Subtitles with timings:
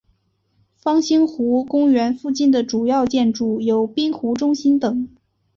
[0.77, 5.07] 方兴湖公园附近的主要建筑有滨湖中心等。